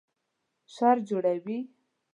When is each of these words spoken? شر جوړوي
شر 0.73 0.97
جوړوي 1.07 1.59